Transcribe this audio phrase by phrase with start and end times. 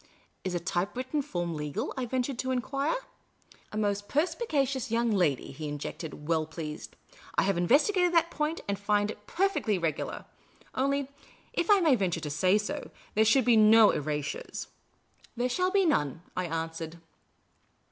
[0.43, 2.95] "Is a typewritten form legal?" I ventured to enquire.
[3.71, 6.95] A most perspicacious young lady!" he interjected, well pleased."
[7.37, 10.25] I have investigated that point, and find it per fectly regular.
[10.73, 11.11] Only,
[11.53, 14.69] if I may venture to say so, there should be no erasures.
[15.37, 16.99] ''"There .shall be none," I answered.